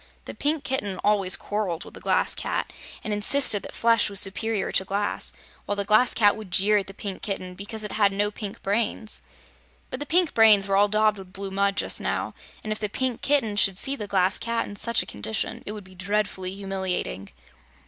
The 0.25 0.33
Pink 0.33 0.63
Kitten 0.63 0.97
always 1.03 1.35
quarreled 1.37 1.85
with 1.85 1.93
the 1.93 1.99
Glass 1.99 2.33
Cat 2.33 2.73
and 3.03 3.13
insisted 3.13 3.61
that 3.61 3.75
flesh 3.75 4.09
was 4.09 4.19
superior 4.19 4.71
to 4.71 4.83
glass, 4.83 5.31
while 5.67 5.75
the 5.75 5.85
Glass 5.85 6.15
Cat 6.15 6.35
would 6.35 6.49
jeer 6.49 6.79
at 6.79 6.87
the 6.87 6.93
Pink 6.95 7.21
Kitten, 7.21 7.53
because 7.53 7.83
it 7.83 7.91
had 7.91 8.11
no 8.11 8.31
pink 8.31 8.63
brains. 8.63 9.21
But 9.91 9.99
the 9.99 10.07
pink 10.07 10.33
brains 10.33 10.67
were 10.67 10.75
all 10.75 10.87
daubed 10.87 11.19
with 11.19 11.31
blue 11.33 11.51
mud, 11.51 11.77
just 11.77 12.01
now, 12.01 12.33
and 12.63 12.71
if 12.71 12.79
the 12.79 12.89
Pink 12.89 13.21
Kitten 13.21 13.55
should 13.57 13.77
see 13.77 13.95
the 13.95 14.07
Glass 14.07 14.39
Cat 14.39 14.65
in 14.65 14.75
such 14.75 15.03
a 15.03 15.05
condition, 15.05 15.61
it 15.67 15.71
would 15.73 15.83
be 15.83 15.93
dreadfully 15.93 16.55
humiliating. 16.55 17.29